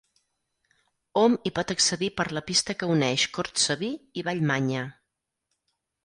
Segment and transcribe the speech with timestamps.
[1.21, 4.81] Hom hi pot accedir per la pista que uneix Cortsaví i Vallmanya.